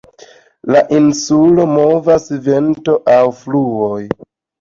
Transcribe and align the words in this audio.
La 0.75 0.79
insulon 0.99 1.69
movas 1.73 2.25
vento 2.47 2.95
aŭ 3.17 3.19
fluoj. 3.43 4.01